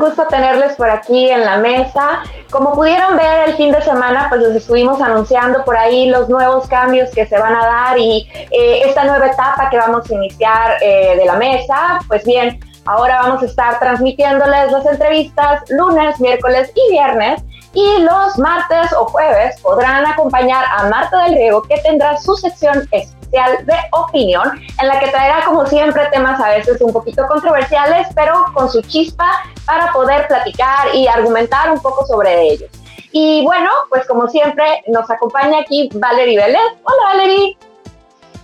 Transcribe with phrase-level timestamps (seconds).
[0.00, 2.22] gusto tenerles por aquí en la mesa.
[2.50, 6.66] Como pudieron ver el fin de semana, pues les estuvimos anunciando por ahí los nuevos
[6.66, 10.76] cambios que se van a dar y eh, esta nueva etapa que vamos a iniciar
[10.82, 12.00] eh, de la mesa.
[12.08, 17.42] Pues bien, ahora vamos a estar transmitiéndoles las entrevistas lunes, miércoles y viernes.
[17.72, 22.88] Y los martes o jueves podrán acompañar a Marta del Riego, que tendrá su sección
[22.90, 28.08] especial de opinión, en la que traerá como siempre temas a veces un poquito controversiales,
[28.14, 29.26] pero con su chispa
[29.66, 32.70] para poder platicar y argumentar un poco sobre ellos.
[33.12, 36.60] Y bueno, pues como siempre nos acompaña aquí Valerie Vélez.
[36.84, 37.56] Hola Valerie.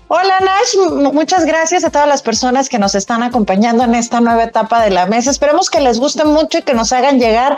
[0.09, 4.45] Hola Nash, muchas gracias a todas las personas que nos están acompañando en esta nueva
[4.45, 5.32] etapa de la mesa.
[5.32, 7.57] Esperemos que les guste mucho y que nos hagan llegar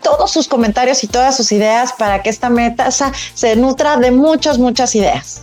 [0.00, 4.58] todos sus comentarios y todas sus ideas para que esta mesa se nutra de muchas,
[4.58, 5.42] muchas ideas.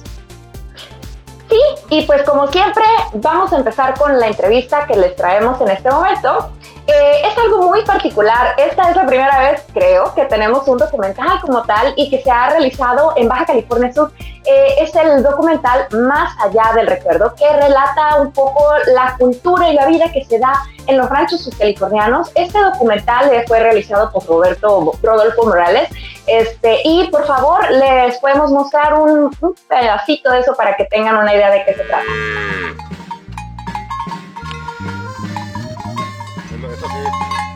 [1.90, 5.90] Y pues como siempre vamos a empezar con la entrevista que les traemos en este
[5.90, 6.52] momento.
[6.88, 8.54] Eh, es algo muy particular.
[8.58, 12.30] Esta es la primera vez, creo, que tenemos un documental como tal y que se
[12.30, 14.12] ha realizado en Baja California Sur.
[14.20, 18.64] Eh, es el documental Más allá del recuerdo, que relata un poco
[18.94, 20.54] la cultura y la vida que se da
[20.86, 22.32] en los ranchos subcalifornianos.
[22.36, 25.90] Este documental fue realizado por Roberto Rodolfo Morales.
[26.28, 31.18] Este, y por favor, les podemos mostrar un, un pedacito de eso para que tengan
[31.18, 32.04] una idea de qué se trata.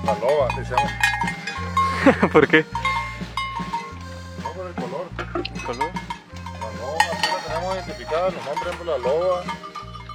[0.06, 0.90] La loba, así se llama.
[2.32, 2.66] ¿Por qué?
[4.42, 5.10] No, por el color.
[5.18, 5.92] ¿El color?
[6.60, 9.44] La loba, aquí la tenemos identificada, los nombres de la loba.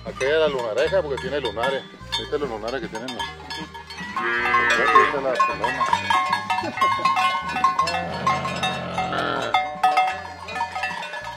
[0.06, 1.82] Aquella es la lunareja porque tiene lunares.
[2.20, 3.10] Es los lunares que tienen.
[3.10, 5.84] Esta es la pelona.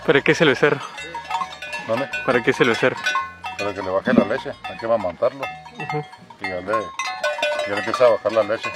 [0.05, 0.79] ¿Para qué es el becerro?
[1.87, 2.09] ¿Dónde?
[2.25, 2.95] ¿Para qué es el becerro?
[3.57, 4.53] Para que le baje la leche.
[4.63, 5.43] Hay que amamantarlo.
[6.39, 6.73] Y ya le,
[7.67, 8.69] ya le empieza a bajar la leche.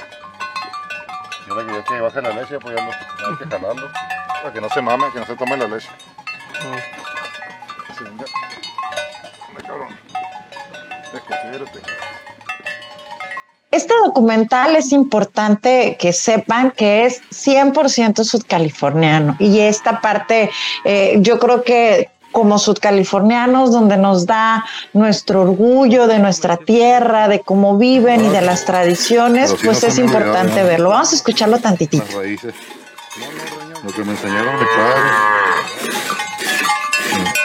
[1.46, 3.90] Y ahora que ya que baje la leche, pues ya lo, hay que jalarlo.
[4.42, 5.88] Para que no se mame, que no se tome la leche.
[7.96, 8.24] Sí, venga.
[9.48, 9.98] Anda, cabrón.
[11.12, 11.80] Desconsidérate.
[13.70, 20.50] Este documental es importante que sepan que es 100% sudcaliforniano y esta parte
[20.84, 27.40] eh, yo creo que como sudcalifornianos donde nos da nuestro orgullo de nuestra tierra, de
[27.40, 30.66] cómo viven y de las tradiciones, sí pues no es importante ¿no?
[30.66, 30.88] verlo.
[30.88, 32.04] Vamos a escucharlo tantitito.
[32.04, 32.54] Las raíces.
[33.84, 35.12] Lo que me enseñaron mis padres.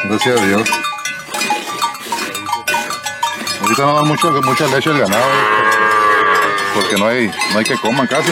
[0.05, 0.69] Gracias a Dios.
[3.61, 5.25] Ahorita no da mucho, mucha leche el ganado.
[6.73, 8.31] Porque no hay, no hay que coman casi.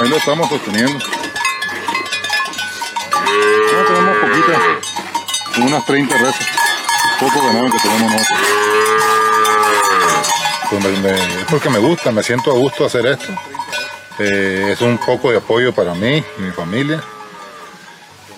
[0.00, 0.98] Ahí lo estamos sosteniendo.
[3.72, 4.60] No, tenemos poquita.
[5.54, 6.46] Como unas 30 reses.
[7.18, 8.38] Poco ganado que tenemos nosotros.
[10.70, 13.26] Pues es porque me gusta, me siento a gusto hacer esto.
[14.20, 17.02] Eh, es un poco de apoyo para mí y mi familia.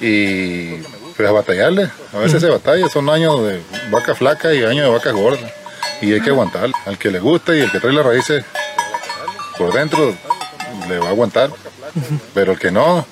[0.00, 0.76] Y
[1.16, 1.90] pues a batallarle.
[2.14, 3.60] A veces se batalla, son años de
[3.90, 5.52] vaca flaca y años de vacas gordas.
[6.00, 6.70] Y hay que aguantar.
[6.86, 8.44] Al que le gusta y el que trae las raíces
[9.58, 10.14] por dentro
[10.88, 11.50] le va a aguantar.
[12.32, 13.06] Pero el que no,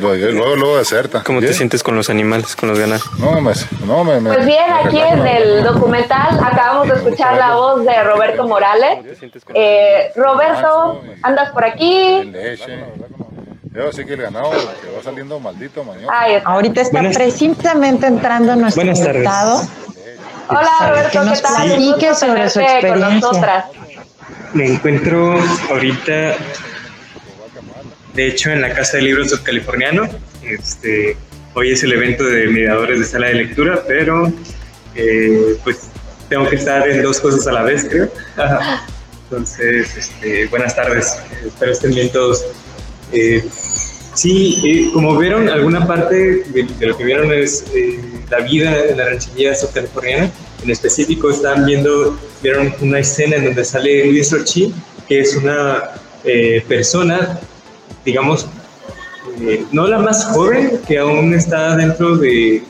[0.00, 1.22] luego, luego, deserta.
[1.24, 3.08] ¿Cómo te sientes con los animales, con los ganados?
[3.18, 3.52] No, me,
[3.86, 7.84] no, me, me- Pues bien, aquí relaja, en el documental acabamos de escuchar la voz
[7.84, 8.98] de Roberto Morales.
[9.54, 12.32] Eh, Roberto, ¿andas por aquí?
[13.72, 16.08] Yo sí que el ganado que va saliendo maldito mañana.
[16.44, 19.16] Ahorita está Buenas- precisamente entrando nuestro Buenas tardes.
[19.16, 19.62] invitado.
[20.48, 21.66] Hola Roberto, que nos ¿qué tal?
[21.66, 23.08] platique sobre su experiencia.
[23.08, 23.64] nosotras.
[24.54, 25.34] Me encuentro
[25.70, 26.34] ahorita,
[28.16, 30.08] de hecho, en la Casa de Libros Subcaliforniano.
[30.42, 31.16] Este,
[31.54, 34.32] hoy es el evento de mediadores de sala de lectura, pero
[34.94, 35.90] eh, pues
[36.30, 38.10] tengo que estar en dos cosas a la vez, creo.
[39.24, 41.18] Entonces, este, buenas tardes.
[41.44, 42.44] Espero estén bien todos.
[43.12, 43.44] Eh,
[44.14, 48.00] sí, eh, como vieron, alguna parte de, de lo que vieron es eh,
[48.30, 50.30] la vida en la ranchería subcaliforniana.
[50.64, 54.72] En específico, están viendo, vieron una escena en donde sale Luis Rochi,
[55.06, 55.90] que es una
[56.24, 57.38] eh, persona,
[58.06, 58.46] digamos,
[59.40, 62.62] eh, no la más joven, que aún está dentro de,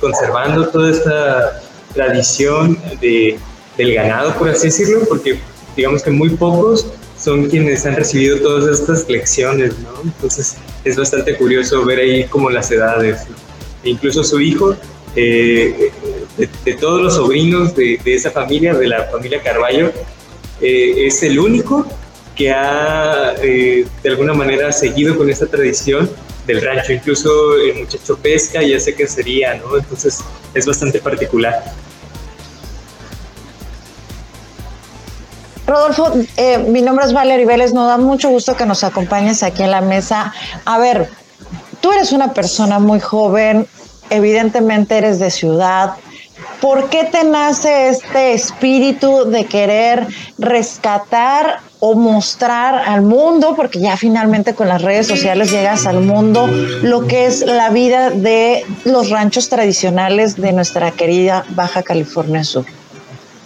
[0.00, 1.62] conservando toda esta
[1.94, 3.38] tradición de,
[3.78, 5.38] del ganado, por así decirlo, porque
[5.76, 6.86] digamos que muy pocos
[7.18, 10.02] son quienes han recibido todas estas lecciones, ¿no?
[10.02, 13.22] Entonces es bastante curioso ver ahí como las edades.
[13.84, 14.74] E incluso su hijo,
[15.14, 15.90] eh,
[16.36, 19.92] de, de todos los sobrinos de, de esa familia, de la familia Carballo,
[20.60, 21.86] eh, es el único
[22.34, 26.10] que ha eh, de alguna manera seguido con esta tradición
[26.46, 26.92] del rancho.
[26.92, 29.76] Incluso el muchacho pesca y hace cacería, ¿no?
[29.76, 30.20] Entonces
[30.52, 31.62] es bastante particular.
[35.66, 39.62] Rodolfo, eh, mi nombre es Valerie Vélez, nos da mucho gusto que nos acompañes aquí
[39.62, 40.32] en la mesa.
[40.66, 41.08] A ver,
[41.80, 43.66] tú eres una persona muy joven,
[44.10, 45.94] evidentemente eres de ciudad.
[46.60, 50.06] ¿Por qué te nace este espíritu de querer
[50.38, 56.46] rescatar o mostrar al mundo, porque ya finalmente con las redes sociales llegas al mundo,
[56.82, 62.64] lo que es la vida de los ranchos tradicionales de nuestra querida Baja California Sur?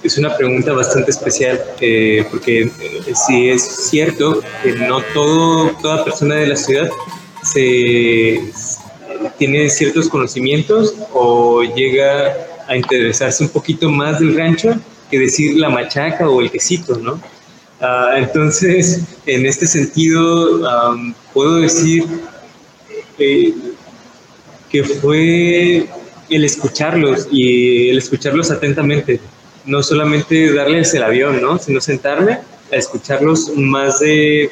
[0.05, 2.71] Es una pregunta bastante especial, eh, porque eh,
[3.27, 6.89] sí es cierto que no todo, toda persona de la ciudad
[7.43, 8.41] se,
[9.37, 12.37] tiene ciertos conocimientos o llega
[12.69, 14.77] a interesarse un poquito más del rancho
[15.11, 17.21] que decir la machaca o el quesito, ¿no?
[17.81, 20.61] Ah, entonces, en este sentido,
[21.33, 22.05] puedo decir
[23.19, 23.55] eh,
[24.69, 25.89] que fue
[26.29, 29.21] el escucharlos y el escucharlos atentamente,
[29.65, 31.59] no solamente darles el avión, ¿no?
[31.59, 32.41] sino sentarme
[32.73, 34.51] a escucharlos más de,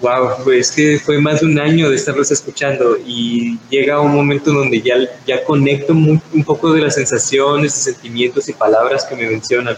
[0.00, 4.52] wow, es que fue más de un año de estarlos escuchando y llega un momento
[4.52, 4.96] donde ya,
[5.26, 9.76] ya conecto un poco de las sensaciones, sentimientos y palabras que me mencionan.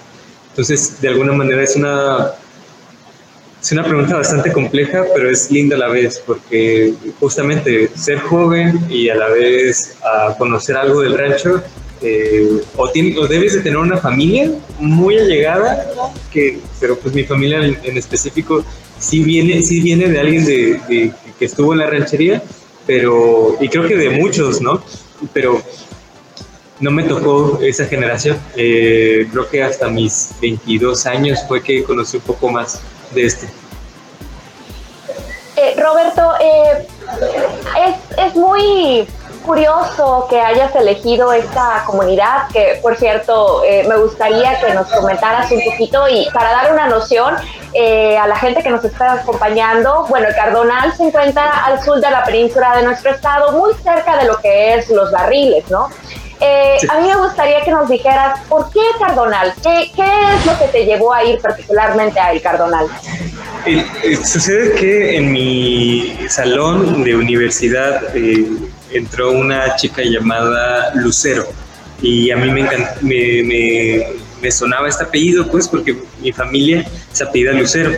[0.55, 2.31] Entonces, de alguna manera es una,
[3.61, 8.79] es una pregunta bastante compleja, pero es linda a la vez, porque justamente ser joven
[8.89, 11.61] y a la vez a conocer algo del rancho,
[12.03, 14.49] eh, o, o, debes de tener una familia
[14.79, 15.91] muy allegada,
[16.33, 18.65] que, pero pues mi familia en, específico
[19.01, 22.45] sí viene, sí viene de alguien de, que estuvo en la ranchería,
[22.87, 24.85] pero, y creo que de muchos, ¿no?
[25.33, 25.61] Pero
[26.81, 28.38] no me tocó esa generación.
[28.56, 32.81] Eh, creo que hasta mis 22 años fue que conocí un poco más
[33.12, 33.49] de este.
[35.56, 36.87] Eh, Roberto, eh,
[37.87, 39.06] es, es, muy
[39.47, 45.61] curioso que hayas elegido esta comunidad, que por cierto me gustaría que nos comentaras un
[45.70, 50.35] poquito y para dar una noción a la gente que nos está acompañando, bueno, el
[50.35, 54.41] Cardonal se encuentra al sur de la península de nuestro estado, muy cerca de lo
[54.41, 55.91] que es los barriles, ¿no?
[56.40, 59.54] Eh, a mí me gustaría que nos dijeras, ¿por qué Cardonal?
[59.62, 62.86] ¿Qué, ¿Qué, es lo que te llevó a ir particularmente a El Cardonal?
[64.22, 68.46] sucede que en mi salón de universidad eh,
[68.90, 71.46] entró una chica llamada Lucero
[72.02, 72.69] y a mí me,
[73.00, 74.06] me,
[74.42, 77.92] me, sonaba este apellido, pues, porque mi familia se apellida Lucero.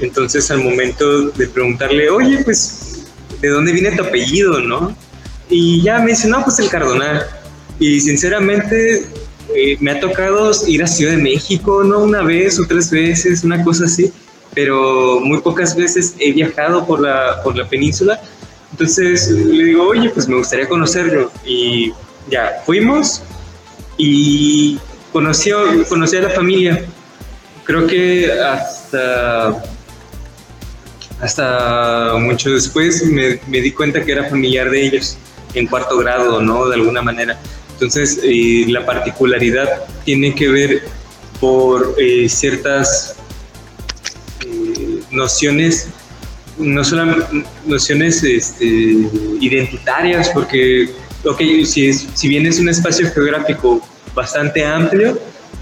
[0.00, 3.04] Entonces, al momento de preguntarle, oye, pues,
[3.40, 4.96] ¿de dónde viene tu apellido, no?
[5.50, 7.26] Y ya me dice, no, pues el Cardonal.
[7.80, 9.06] Y sinceramente
[9.56, 13.42] eh, me ha tocado ir a Ciudad de México, no una vez o tres veces,
[13.42, 14.12] una cosa así,
[14.54, 18.20] pero muy pocas veces he viajado por la, por la península.
[18.70, 21.32] Entonces le digo, oye, pues me gustaría conocerlo.
[21.44, 21.92] Y
[22.30, 23.22] ya, fuimos
[23.96, 24.78] y
[25.10, 25.50] conocí,
[25.88, 26.84] conocí a la familia.
[27.64, 29.64] Creo que hasta,
[31.18, 35.16] hasta mucho después me, me di cuenta que era familiar de ellos
[35.54, 36.68] en cuarto grado, ¿no?
[36.68, 37.38] De alguna manera.
[37.80, 40.82] Entonces, eh, la particularidad tiene que ver
[41.40, 43.16] por eh, ciertas
[44.44, 45.88] eh, nociones,
[46.58, 47.26] no solo
[47.64, 50.90] nociones este, identitarias, porque,
[51.24, 53.80] ok, si, si bien es un espacio geográfico
[54.14, 55.18] bastante amplio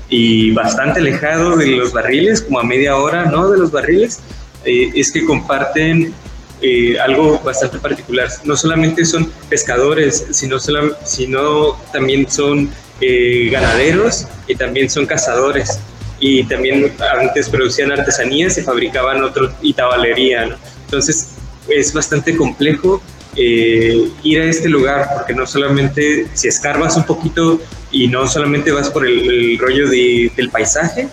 [0.09, 3.49] y bastante alejado de los barriles, como a media hora, ¿no?
[3.49, 4.19] De los barriles,
[4.65, 6.13] es que comparten
[6.61, 8.29] eh, algo bastante particular.
[8.45, 10.59] No solamente son pescadores, sino,
[11.05, 15.79] sino también son eh, ganaderos y también son cazadores.
[16.21, 20.59] Y también antes producían artesanías y fabricaban otro y tabalería.
[20.87, 21.29] Entonces
[21.69, 23.01] es bastante complejo
[23.37, 27.61] eh, ir a este lugar porque no solamente si escarbas un poquito
[27.93, 31.09] y no solamente vas por el, rollo del paisaje,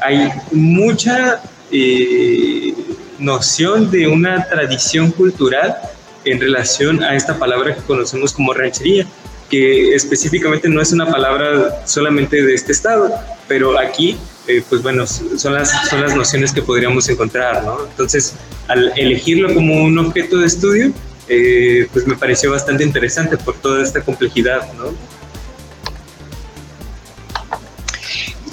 [0.00, 1.42] hay mucha
[3.24, 5.76] noción de una tradición cultural
[6.24, 9.06] en relación a esta palabra que conocemos como ranchería,
[9.50, 13.12] que específicamente no es una palabra solamente de este estado,
[13.46, 14.16] pero aquí,
[14.48, 17.86] eh, pues bueno, son las, son las nociones que podríamos encontrar, ¿no?
[17.86, 18.34] Entonces,
[18.68, 20.92] al elegirlo como un objeto de estudio,
[21.28, 24.92] eh, pues me pareció bastante interesante por toda esta complejidad, ¿no?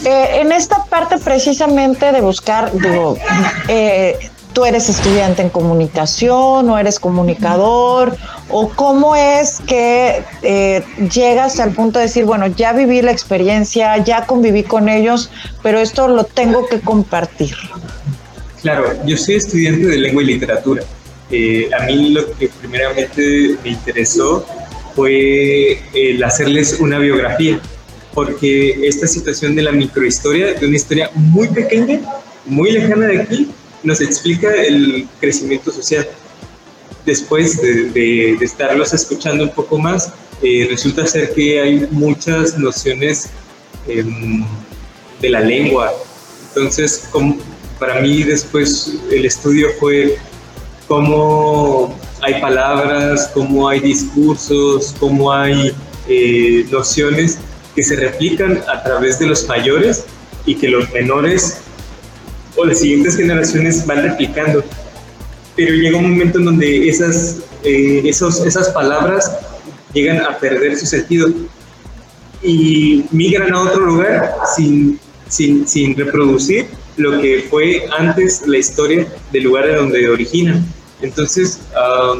[0.03, 3.17] Eh, en esta parte precisamente de buscar, digo,
[4.53, 8.17] tú eres estudiante en comunicación o eres comunicador
[8.49, 13.97] o cómo es que eh, llegas al punto de decir, bueno, ya viví la experiencia,
[13.97, 15.29] ya conviví con ellos,
[15.63, 17.55] pero esto lo tengo que compartir.
[18.61, 20.83] Claro, yo soy estudiante de lengua y literatura.
[21.31, 24.45] Eh, a mí lo que primeramente me interesó
[24.95, 27.59] fue el hacerles una biografía,
[28.13, 32.01] porque esta situación de la microhistoria, de una historia muy pequeña,
[32.45, 33.49] muy lejana de aquí,
[33.83, 36.07] nos explica el crecimiento social.
[37.05, 43.29] Después de, estarlos escuchando un poco más, eh, resulta ser que hay muchas nociones
[43.87, 44.43] em,
[45.19, 45.93] de la lengua.
[46.49, 47.09] Entonces,
[47.79, 50.17] para mí después el estudio fue
[50.87, 55.73] cómo hay palabras, cómo hay discursos, cómo hay
[56.07, 57.39] eh, nociones
[57.75, 60.05] que se replican a través de los mayores
[60.45, 61.60] y que los menores
[62.61, 64.63] o las siguientes generaciones van replicando.
[65.55, 69.31] Pero llega un momento en donde esas, eh, esos, esas palabras
[69.93, 71.29] llegan a perder su sentido
[72.41, 79.07] y migran a otro lugar sin, sin, sin reproducir lo que fue antes la historia
[79.31, 80.65] del lugar en donde originan.
[81.01, 82.15] Entonces, ah,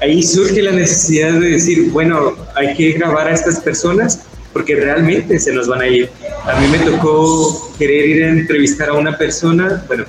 [0.00, 4.20] ahí surge la necesidad de decir, bueno, hay que grabar a estas personas
[4.52, 6.10] porque realmente se nos van a ir.
[6.44, 10.04] A mí me tocó querer ir a entrevistar a una persona, bueno,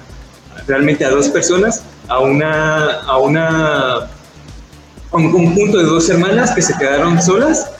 [0.68, 4.08] realmente a dos personas, a una, a una, a
[5.14, 7.72] un conjunto de dos hermanas que se quedaron solas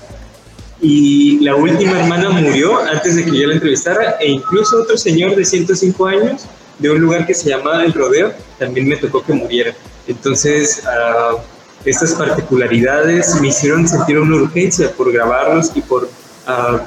[0.82, 5.36] y la última hermana murió antes de que yo la entrevistara e incluso otro señor
[5.36, 6.44] de 105 años
[6.78, 9.74] de un lugar que se llama El Rodeo también me tocó que muriera.
[10.08, 11.38] Entonces, uh,
[11.86, 16.10] estas particularidades me hicieron sentir una urgencia por grabarlos y por
[16.50, 16.80] uh,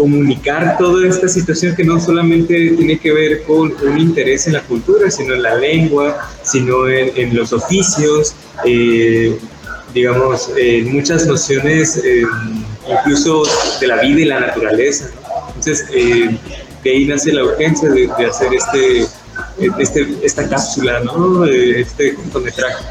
[0.00, 4.62] comunicar toda esta situación que no solamente tiene que ver con un interés en la
[4.62, 8.34] cultura, sino en la lengua, sino en, en los oficios,
[8.64, 9.38] eh,
[9.92, 12.22] digamos, en muchas nociones, eh,
[12.90, 13.42] incluso
[13.78, 15.10] de la vida y la naturaleza.
[15.48, 16.34] Entonces, eh,
[16.82, 19.06] de ahí nace la urgencia de, de hacer este
[19.78, 21.44] este, esta cápsula, ¿no?
[21.44, 22.84] Este cortometraje.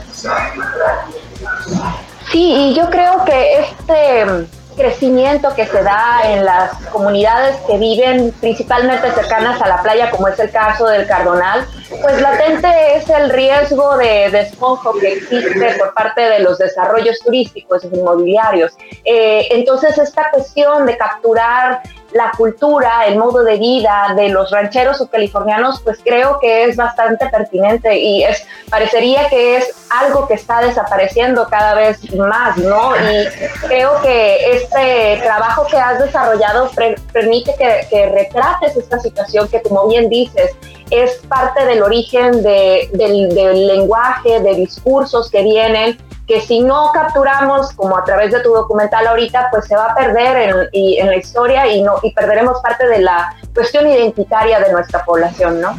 [2.31, 4.48] Sí, y yo creo que este
[4.79, 10.29] crecimiento que se da en las comunidades que viven principalmente cercanas a la playa, como
[10.29, 11.67] es el caso del Cardonal,
[12.01, 17.83] pues latente es el riesgo de despojo que existe por parte de los desarrollos turísticos
[17.83, 18.71] inmobiliarios.
[19.03, 21.81] Eh, entonces, esta cuestión de capturar
[22.12, 27.28] la cultura, el modo de vida de los rancheros subcalifornianos, pues creo que es bastante
[27.28, 32.96] pertinente y es parecería que es algo que está desapareciendo cada vez más, ¿no?
[32.96, 33.28] Y
[33.68, 36.72] creo que este trabajo que has desarrollado
[37.13, 40.51] permite que, que, retrates esta situación que, como bien dices,
[40.89, 45.98] es parte del origen de, del, del lenguaje, de discursos que vienen
[46.29, 49.95] que si no capturamos, como a través de tu documental ahorita, pues se va a
[49.95, 54.71] perder en, en la historia y, no, y perderemos parte de la cuestión identitaria de
[54.71, 55.75] nuestra población, ¿no?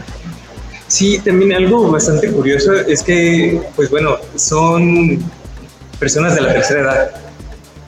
[0.88, 5.20] Sí, también algo bastante curioso es que, pues bueno, son
[6.00, 7.10] personas de la tercera edad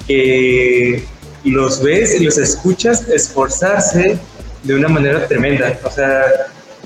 [0.07, 1.05] que
[1.43, 4.21] los ves y los escuchas esforzarse
[4.63, 5.77] de una manera tremenda.
[5.83, 6.23] O sea,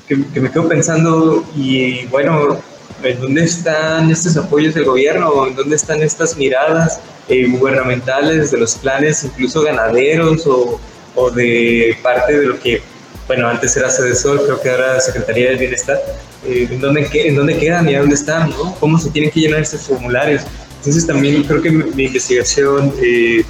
[0.09, 2.57] que, que me quedo pensando, y bueno,
[3.03, 5.47] ¿En dónde están estos apoyos del gobierno?
[5.47, 10.81] ¿En dónde están estas miradas eh, gubernamentales de los planes, incluso ganaderos o,
[11.15, 12.81] o, de parte de lo que,
[13.27, 16.01] bueno, antes era Sol, creo que ahora Secretaría del Bienestar?
[16.47, 18.51] Eh, ¿en, dónde, ¿En dónde quedan y a dónde están?
[18.51, 18.75] ¿no?
[18.81, 20.43] ¿Cómo se tienen que llenar estos formularios?
[20.79, 23.45] Entonces también creo que mi, investigación eh,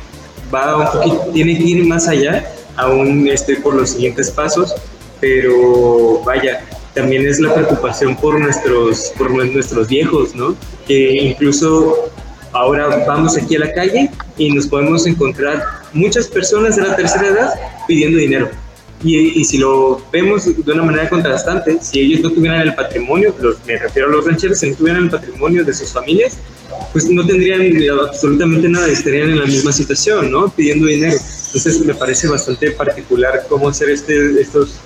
[0.53, 4.75] va un poquito, tiene que ir más allá, aún estoy por los siguientes pasos,
[5.21, 6.65] pero vaya,
[6.97, 10.57] también es la preocupación por nuestros, por nuestros viejos, ¿no?
[10.89, 12.11] Que incluso
[12.53, 15.63] ahora vamos aquí a la calle y nos podemos encontrar
[15.93, 17.51] muchas personas de la tercera edad
[17.87, 18.49] pidiendo dinero.
[19.05, 23.35] Y, y, si lo vemos de una manera contrastante, si ellos no tuvieran el patrimonio,
[23.43, 26.39] los, me refiero a los rancheros, si no tuvieran el patrimonio de sus familias,
[26.93, 27.61] pues no tendrían
[28.09, 30.49] absolutamente nada, estarían en la misma situación, ¿no?
[30.49, 31.19] Pidiendo dinero.
[31.47, 34.81] Entonces me parece bastante particular cómo hacer este, estos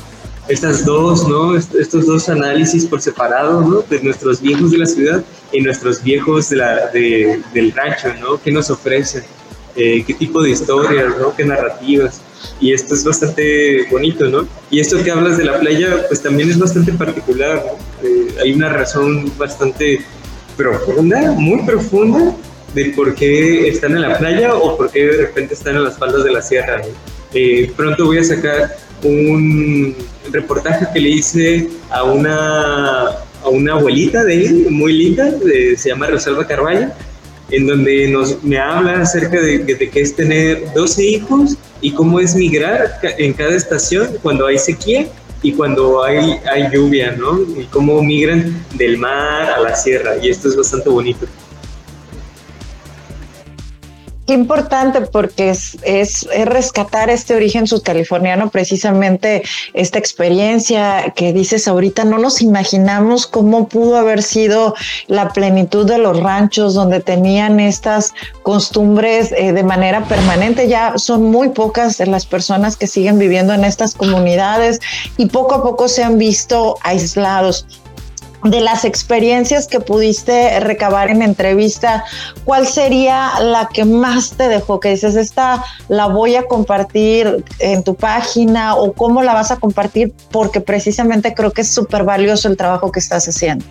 [0.51, 1.57] estas dos, ¿no?
[1.57, 3.83] Estos dos análisis por separado, ¿no?
[3.83, 8.41] De nuestros viejos de la ciudad y nuestros viejos de la, de, del rancho, ¿no?
[8.43, 9.23] ¿Qué nos ofrecen?
[9.77, 11.35] Eh, ¿Qué tipo de historias, ¿no?
[11.37, 12.21] ¿Qué narrativas?
[12.61, 14.49] Y esto es bastante bonito, ¿no?
[14.71, 18.09] Y esto que hablas de la playa, pues también es bastante particular, ¿no?
[18.09, 20.05] eh, hay una razón bastante
[20.57, 22.35] profunda, muy profunda,
[22.75, 25.97] de por qué están en la playa o por qué de repente están en las
[25.97, 26.79] faldas de la sierra.
[26.79, 26.85] ¿no?
[27.35, 29.95] Eh, pronto voy a sacar un
[30.31, 33.07] reportaje que le hice a una,
[33.43, 35.31] a una abuelita de él, muy linda,
[35.77, 36.89] se llama Rosalba Carvalho,
[37.51, 42.21] en donde nos, me habla acerca de, de qué es tener 12 hijos y cómo
[42.21, 45.07] es migrar en cada estación cuando hay sequía
[45.43, 47.41] y cuando hay, hay lluvia, ¿no?
[47.41, 51.27] Y cómo migran del mar a la sierra, y esto es bastante bonito.
[54.31, 59.43] Qué importante porque es, es, rescatar este origen sudcaliforniano, precisamente
[59.75, 64.77] esta experiencia que dices ahorita, no nos imaginamos cómo pudo haber sido
[65.09, 70.69] la plenitud de los ranchos donde tenían estas costumbres eh, de manera permanente.
[70.69, 74.79] Ya son muy pocas las personas que siguen viviendo en estas comunidades
[75.17, 77.67] y poco a poco se han visto aislados
[78.45, 82.05] de las experiencias que pudiste recabar en entrevista,
[82.45, 84.81] ¿cuál sería la que más te dejó?
[84.81, 89.57] Que dices, esta la voy a compartir en tu página o cómo la vas a
[89.57, 93.65] compartir, porque precisamente creo que es súper valioso el trabajo que estás haciendo.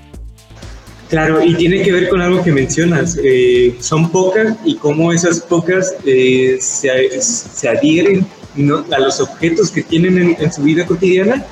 [1.09, 3.17] Claro, y tiene que ver con algo que mencionas.
[3.23, 8.27] Eh, son pocas y cómo esas pocas eh, se, adhieren
[8.91, 11.43] a los objetos que tienen en, en su vida cotidiana,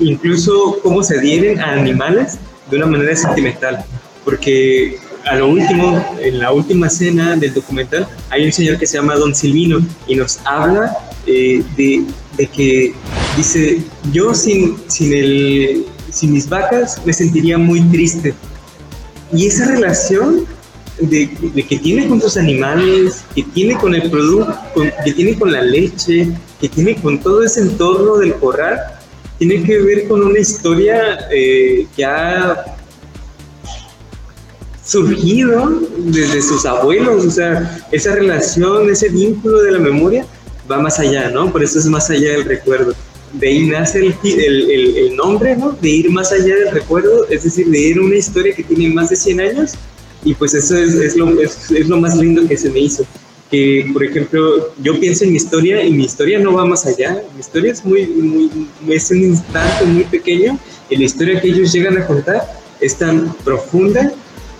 [0.00, 2.38] incluso cómo se adhieren a animales
[2.70, 3.84] de una manera sentimental,
[4.24, 8.98] porque a lo último, en la última escena del documental, hay un señor que se
[8.98, 12.04] llama Don Silvino y nos habla eh, de,
[12.36, 12.94] de, que
[13.36, 18.34] dice, yo sin, sin, el, sin mis vacas me sentiría muy triste.
[19.32, 20.46] Y esa relación
[21.00, 24.54] de, de, que tiene con sus animales, que tiene con el producto,
[25.04, 26.28] que tiene con la leche,
[26.60, 28.78] que tiene con todo ese entorno del corral,
[29.46, 32.76] tiene que ver con una historia eh, que ha
[34.82, 40.26] surgido desde sus abuelos, o sea, esa relación, ese vínculo de la memoria
[40.70, 41.52] va más allá, ¿no?
[41.52, 42.94] Por eso es más allá del recuerdo.
[43.34, 45.72] De ahí nace el, el, el, nombre, ¿no?
[45.72, 48.94] De ir más allá del recuerdo, es decir, de ir a una historia que tiene
[48.94, 49.72] más de 100 años,
[50.24, 53.04] y pues eso es, es, lo, es, es lo más lindo que se me hizo
[53.50, 57.22] que, por ejemplo, yo pienso en mi historia y mi historia no va más allá.
[57.34, 60.58] Mi historia es muy, muy, es un instante muy pequeño
[60.90, 62.42] y la historia que ellos llegan a contar
[62.80, 64.12] es tan profunda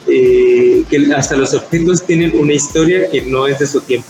[0.07, 4.09] eh, que hasta los objetos tienen una historia que no es de su tiempo.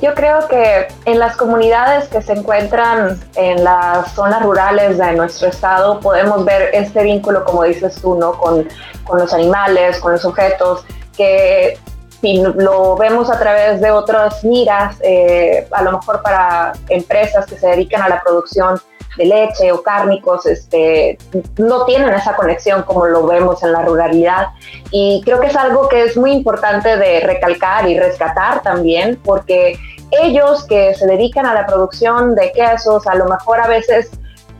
[0.00, 5.48] Yo creo que en las comunidades que se encuentran en las zonas rurales de nuestro
[5.48, 8.32] estado podemos ver este vínculo, como dices tú, ¿no?
[8.32, 8.68] con,
[9.04, 10.84] con los animales, con los objetos,
[11.16, 11.78] que
[12.20, 17.56] si lo vemos a través de otras miras, eh, a lo mejor para empresas que
[17.56, 18.80] se dedican a la producción
[19.16, 21.18] de leche o cárnicos, este,
[21.56, 24.48] no tienen esa conexión como lo vemos en la ruralidad.
[24.90, 29.78] Y creo que es algo que es muy importante de recalcar y rescatar también, porque
[30.10, 34.10] ellos que se dedican a la producción de quesos, a lo mejor a veces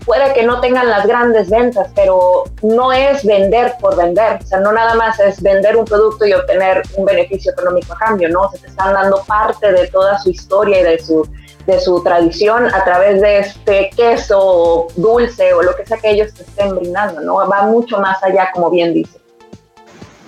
[0.05, 4.61] puede que no tengan las grandes ventas, pero no es vender por vender, o sea,
[4.61, 8.51] no nada más es vender un producto y obtener un beneficio económico a cambio, ¿no?
[8.51, 11.27] Se te están dando parte de toda su historia y de su,
[11.67, 16.29] de su tradición a través de este queso dulce o lo que sea que ellos
[16.39, 17.35] estén brindando, ¿no?
[17.37, 19.19] Va mucho más allá, como bien dice.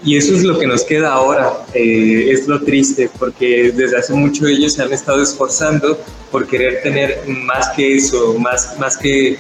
[0.04, 4.12] Y eso es lo que nos queda ahora, eh, es lo triste, porque desde hace
[4.12, 5.98] mucho ellos se han estado esforzando
[6.30, 9.38] por querer tener más que eso, más, más que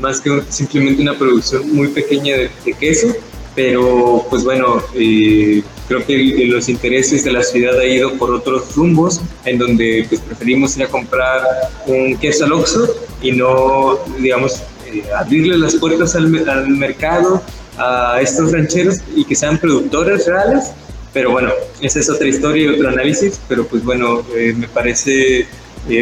[0.00, 3.08] más que simplemente una producción muy pequeña de, queso,
[3.54, 8.74] pero pues bueno, eh, creo que los intereses de la ciudad ha ido por otros
[8.76, 11.42] rumbos, en donde pues preferimos ir a comprar
[11.86, 12.88] un queso al Oxxo
[13.22, 17.42] y no, digamos, eh, abrirle las puertas al, mercado
[17.76, 20.70] a estos rancheros y que sean productores reales,
[21.12, 25.46] pero bueno, esa es otra historia y otro análisis, pero pues bueno, eh, me parece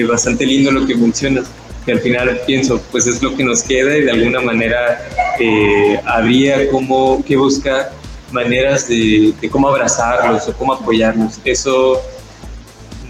[0.07, 1.47] bastante lindo lo que mencionas
[1.93, 6.71] al final pienso, pues es lo que nos queda y de alguna manera eh, habría
[6.71, 7.93] como que buscar
[8.33, 11.41] maneras de, cómo abrazarlos o cómo apoyarlos.
[11.45, 12.01] Eso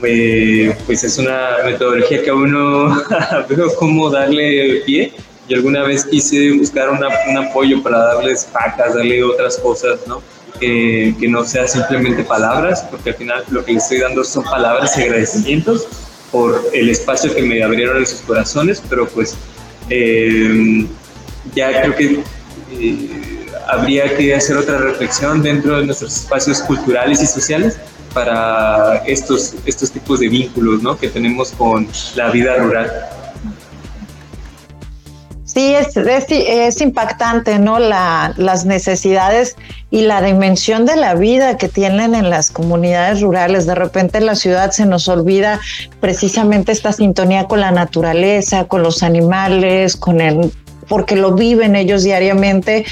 [0.02, 3.02] eh, pues es una metodología que a uno
[3.48, 5.12] veo cómo darle pie.
[5.48, 10.22] Y alguna vez quise buscar un apoyo para darles pacas, darle otras cosas, ¿no?
[10.60, 14.98] que no sea simplemente palabras, porque al final lo que les estoy dando son palabras
[14.98, 15.86] y agradecimientos
[16.30, 19.36] por el espacio que me abrieron en sus corazones, pero pues
[19.90, 20.86] eh,
[21.54, 22.22] ya creo que
[22.72, 27.78] eh, habría que hacer otra reflexión dentro de nuestros espacios culturales y sociales
[28.12, 30.98] para estos, estos tipos de vínculos ¿no?
[30.98, 32.90] que tenemos con la vida rural.
[35.58, 35.96] Sí, es,
[36.30, 37.80] es, impactante, ¿no?
[37.80, 39.56] La, las necesidades
[39.90, 43.66] y la dimensión de la vida que tienen en las comunidades rurales.
[43.66, 45.58] De repente en la ciudad se nos olvida
[45.98, 50.52] precisamente esta sintonía con la naturaleza, con los animales, con el
[50.88, 52.86] porque lo viven ellos diariamente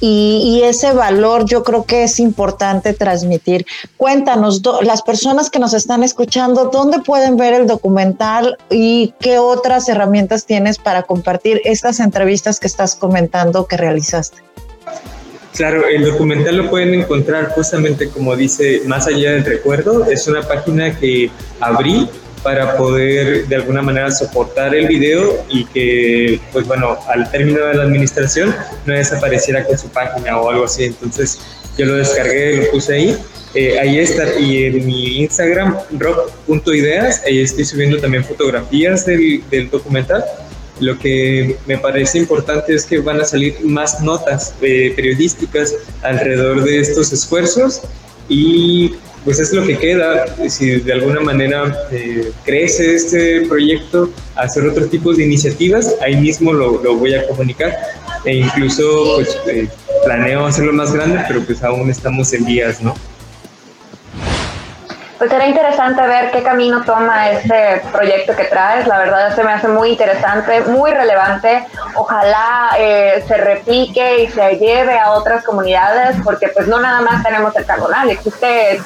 [0.00, 3.64] y, ese valor yo creo que es importante transmitir.
[3.96, 9.88] Cuéntanos, las personas que nos están escuchando, ¿dónde pueden ver el documental y qué otras
[9.88, 14.38] herramientas tienes para compartir estas entrevistas que estás comentando que realizaste?
[15.54, 20.04] Claro, el documental lo pueden encontrar justamente como dice Más allá del recuerdo.
[20.04, 21.30] Es una página que
[21.60, 22.08] abrí
[22.46, 27.74] para poder de alguna manera soportar el video y que, pues bueno, al término de
[27.74, 28.54] la administración
[28.84, 30.84] no desapareciera con su página o algo así.
[30.84, 31.40] Entonces
[31.76, 33.18] yo lo descargué, lo puse ahí.
[33.52, 39.68] Eh, ahí está, y en mi Instagram, rock.ideas, ahí estoy subiendo también fotografías del, del
[39.68, 40.24] documental
[40.78, 46.62] lo que me parece importante es que van a salir más notas eh, periodísticas alrededor
[46.62, 47.80] de estos esfuerzos
[48.28, 48.94] y
[49.26, 54.86] pues es lo que queda, si de alguna manera eh, crece este proyecto, hacer otro
[54.86, 57.76] tipo de iniciativas, ahí mismo lo, voy a comunicar
[58.24, 59.68] e incluso pues, eh,
[60.04, 62.94] planeo hacerlo más grande, pero pues aún estamos en días, ¿no?
[65.18, 68.86] Pues será interesante ver qué camino toma este proyecto que traes.
[68.86, 71.66] La verdad se me hace muy interesante, muy relevante.
[71.94, 77.24] Ojalá eh, se replique y se lleve a otras comunidades, porque pues no nada más
[77.24, 78.78] tenemos el Carbonal, existe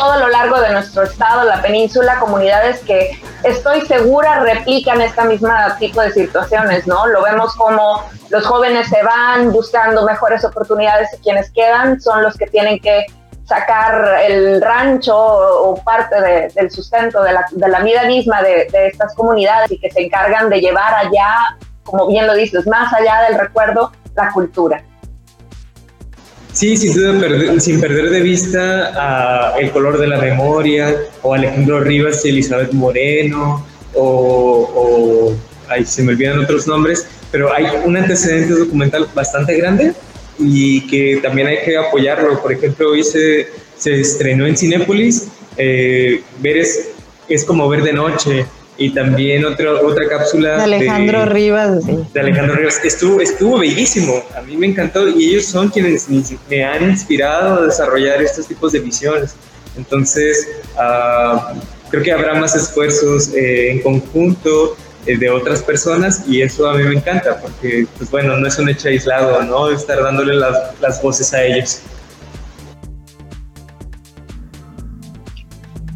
[0.00, 5.76] todo lo largo de nuestro estado, la península, comunidades que estoy segura replican esta misma
[5.78, 7.06] tipo de situaciones, ¿no?
[7.06, 12.34] Lo vemos como los jóvenes se van buscando mejores oportunidades y quienes quedan son los
[12.38, 13.04] que tienen que
[13.44, 19.14] sacar el rancho o, parte del sustento de la, de la vida misma de, estas
[19.14, 23.38] comunidades y que se encargan de llevar allá, como bien lo dices, más allá del
[23.38, 24.82] recuerdo, la cultura.
[26.60, 32.22] Sí, sin duda, sin perder de vista el color de la memoria, o Alejandro Rivas
[32.26, 35.36] y Elizabeth Moreno, o, o
[35.70, 39.94] ahí se me olvidan otros nombres, pero hay un antecedente documental bastante grande
[40.38, 42.42] y que también hay que apoyarlo.
[42.42, 46.90] Por ejemplo, hoy se, se estrenó en Cinépolis, eh, ver es,
[47.30, 48.44] es como ver de noche
[48.80, 51.84] y también otra, otra cápsula de Alejandro Rivas.
[51.84, 52.80] De Alejandro Rivas.
[52.82, 57.66] Estuvo, estuvo bellísimo, a mí me encantó y ellos son quienes me han inspirado a
[57.66, 59.34] desarrollar estos tipos de visiones.
[59.76, 66.40] Entonces, uh, creo que habrá más esfuerzos eh, en conjunto eh, de otras personas y
[66.40, 69.70] eso a mí me encanta porque, pues bueno, no es un hecho aislado, ¿no?
[69.70, 71.82] Estar dándole las, las voces a ellos.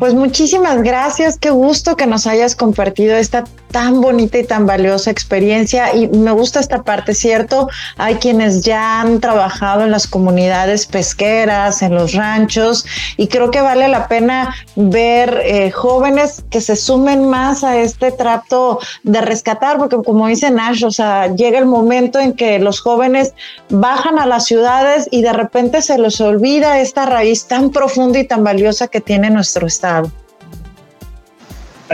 [0.04, 5.10] Pues muchísimas gracias, qué gusto que nos hayas compartido esta tan bonita y tan valiosa
[5.10, 7.68] experiencia y me gusta esta parte, ¿cierto?
[7.96, 13.60] Hay quienes ya han trabajado en las comunidades pesqueras, en los ranchos y creo que
[13.60, 19.76] vale la pena ver eh, jóvenes que se sumen más a este trato de rescatar,
[19.78, 23.34] porque como dice Nash, o sea, llega el momento en que los jóvenes
[23.70, 28.24] bajan a las ciudades y de repente se les olvida esta raíz tan profunda y
[28.24, 30.12] tan valiosa que tiene nuestro estado.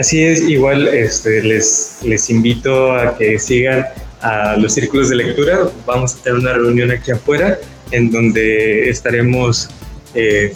[0.01, 3.85] Así es, igual este, les, les invito a que sigan
[4.21, 5.69] a los círculos de lectura.
[5.85, 7.59] Vamos a tener una reunión aquí afuera
[7.91, 9.69] en donde estaremos
[10.15, 10.53] eh,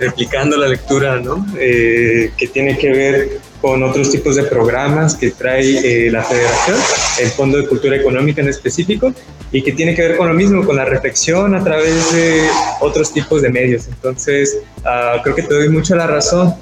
[0.00, 1.46] replicando la lectura, ¿no?
[1.56, 3.28] Eh, que tiene que ver
[3.60, 6.76] con otros tipos de programas que trae eh, la Federación,
[7.20, 9.14] el Fondo de Cultura Económica en específico,
[9.52, 12.48] y que tiene que ver con lo mismo, con la reflexión a través de
[12.80, 13.86] otros tipos de medios.
[13.86, 16.52] Entonces, uh, creo que te doy mucho la razón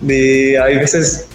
[0.00, 1.27] de hay veces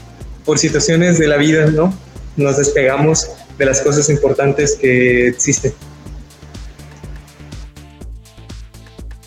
[0.45, 1.93] por situaciones de la vida, ¿no?
[2.35, 5.73] Nos despegamos de las cosas importantes que existen.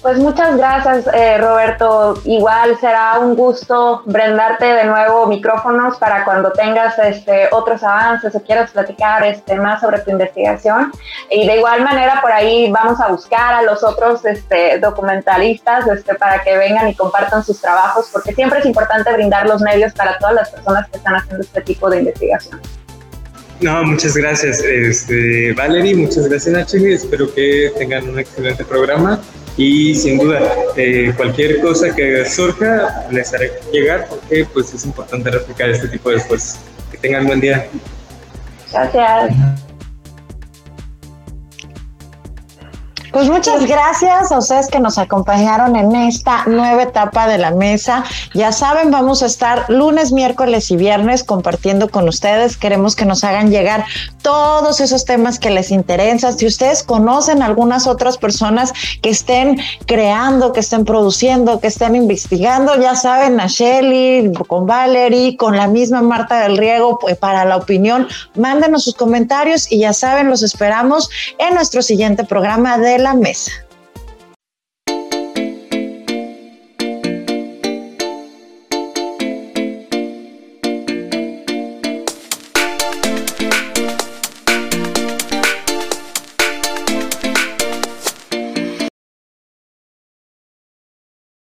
[0.07, 2.14] Pues muchas gracias, eh, Roberto.
[2.25, 8.40] Igual será un gusto brindarte de nuevo micrófonos para cuando tengas este, otros avances o
[8.40, 10.92] quieras platicar este, más sobre tu investigación.
[11.29, 16.14] Y de igual manera, por ahí vamos a buscar a los otros este, documentalistas este,
[16.14, 20.19] para que vengan y compartan sus trabajos, porque siempre es importante brindar los medios para
[20.19, 22.61] todas las personas que están haciendo este tipo de investigación.
[23.61, 26.92] No, muchas gracias, este, Valerie, muchas gracias, Nacheli.
[26.92, 29.19] Espero que tengan un excelente programa
[29.57, 35.31] y sin duda eh, cualquier cosa que surja les haré llegar porque pues es importante
[35.31, 36.59] replicar este tipo de esfuerzos.
[36.90, 37.66] Que tengan buen día.
[38.71, 39.65] Gracias.
[43.16, 48.05] Pues muchas gracias a ustedes que nos acompañaron en esta nueva etapa de la mesa.
[48.35, 52.59] Ya saben, vamos a estar lunes, miércoles y viernes compartiendo con ustedes.
[52.59, 53.87] Queremos que nos hagan llegar
[54.20, 56.37] todos esos temas que les interesan.
[56.37, 62.79] Si ustedes conocen algunas otras personas que estén creando, que estén produciendo, que estén investigando,
[62.79, 67.57] ya saben, a Shelly, con Valerie, con la misma Marta del Riego, pues para la
[67.57, 73.14] opinión, mándenos sus comentarios y ya saben, los esperamos en nuestro siguiente programa de la
[73.14, 73.65] mesa.